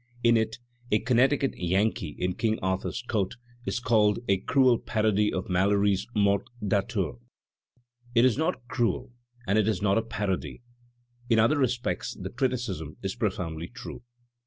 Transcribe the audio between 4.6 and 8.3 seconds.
parady of Malory's *Morte d'Arthur/ '* It